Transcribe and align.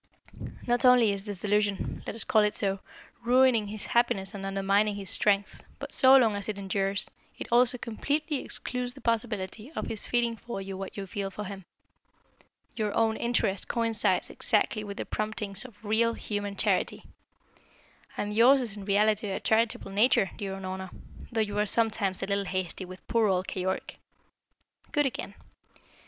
Not 0.65 0.83
only 0.83 1.11
is 1.11 1.25
this 1.25 1.41
delusion 1.41 2.01
let 2.07 2.15
us 2.15 2.23
call 2.23 2.41
it 2.41 2.55
so 2.55 2.79
ruining 3.23 3.67
his 3.67 3.85
happiness 3.85 4.33
and 4.33 4.43
undermining 4.47 4.95
his 4.95 5.11
strength, 5.11 5.61
but 5.77 5.91
so 5.93 6.17
long 6.17 6.35
as 6.35 6.49
it 6.49 6.57
endures, 6.57 7.11
it 7.37 7.45
also 7.51 7.77
completely 7.77 8.43
excludes 8.43 8.95
the 8.95 9.01
possibility 9.01 9.71
of 9.75 9.85
his 9.89 10.07
feeling 10.07 10.37
for 10.37 10.59
you 10.59 10.75
what 10.75 10.97
you 10.97 11.05
feel 11.05 11.29
for 11.29 11.43
him. 11.43 11.65
Your 12.75 12.91
own 12.97 13.15
interest 13.15 13.67
coincides 13.67 14.31
exactly 14.31 14.83
with 14.83 14.97
the 14.97 15.05
promptings 15.05 15.65
of 15.65 15.77
real, 15.85 16.15
human 16.15 16.55
charity. 16.55 17.03
And 18.17 18.33
yours 18.33 18.59
is 18.59 18.75
in 18.75 18.85
reality 18.85 19.29
a 19.29 19.39
charitable 19.39 19.91
nature, 19.91 20.31
dear 20.35 20.55
Unorna, 20.55 20.89
though 21.31 21.41
you 21.41 21.59
are 21.59 21.67
sometimes 21.67 22.23
a 22.23 22.25
little 22.25 22.45
hasty 22.45 22.85
with 22.85 23.07
poor 23.07 23.27
old 23.27 23.47
Keyork. 23.47 23.97
Good 24.91 25.05
again. 25.05 25.35